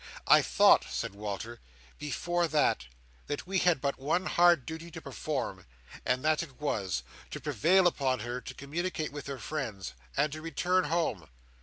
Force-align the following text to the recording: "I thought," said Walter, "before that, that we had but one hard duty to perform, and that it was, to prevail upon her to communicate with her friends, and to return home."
"I 0.25 0.41
thought," 0.41 0.87
said 0.89 1.13
Walter, 1.13 1.59
"before 1.99 2.47
that, 2.47 2.87
that 3.27 3.45
we 3.45 3.59
had 3.59 3.79
but 3.79 3.99
one 3.99 4.25
hard 4.25 4.65
duty 4.65 4.89
to 4.89 4.99
perform, 4.99 5.67
and 6.03 6.25
that 6.25 6.41
it 6.41 6.59
was, 6.59 7.03
to 7.29 7.39
prevail 7.39 7.85
upon 7.85 8.21
her 8.21 8.41
to 8.41 8.55
communicate 8.55 9.11
with 9.11 9.27
her 9.27 9.37
friends, 9.37 9.93
and 10.17 10.31
to 10.33 10.41
return 10.41 10.85
home." 10.85 11.29